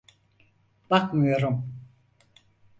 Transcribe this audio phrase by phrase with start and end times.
[0.89, 1.65] Bakmıyorum.